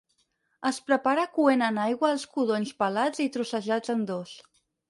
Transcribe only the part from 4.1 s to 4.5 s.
dos.